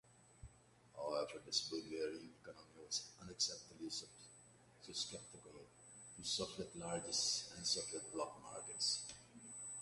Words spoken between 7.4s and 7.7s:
and